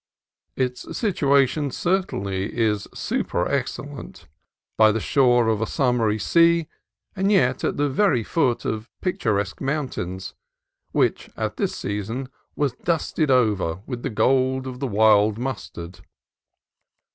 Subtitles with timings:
[0.55, 4.25] Its situation certainly is super ex cellent,
[4.75, 6.67] by the shore of a summery sea
[7.15, 10.33] and yet at the very foot of picturesque mountains,
[10.91, 15.99] which, at this season, were just dusted over with the gold of the wild mustard.